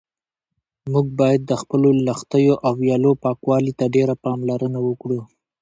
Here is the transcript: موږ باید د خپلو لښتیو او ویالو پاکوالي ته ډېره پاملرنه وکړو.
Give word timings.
موږ 0.91 1.07
باید 1.19 1.41
د 1.45 1.51
خپلو 1.61 1.89
لښتیو 2.07 2.55
او 2.65 2.71
ویالو 2.81 3.11
پاکوالي 3.23 3.73
ته 3.79 3.85
ډېره 3.95 4.15
پاملرنه 4.23 4.79
وکړو. 4.87 5.19